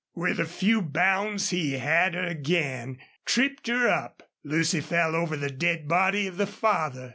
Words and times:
With 0.15 0.39
a 0.39 0.45
few 0.47 0.81
bounds 0.81 1.49
he 1.51 1.73
had 1.73 2.15
her 2.15 2.23
again, 2.23 2.97
tripped 3.23 3.67
her 3.67 3.87
up. 3.87 4.31
Lucy 4.43 4.79
fell 4.81 5.15
over 5.15 5.37
the 5.37 5.51
dead 5.51 5.87
body 5.87 6.25
of 6.25 6.37
the 6.37 6.47
father. 6.47 7.09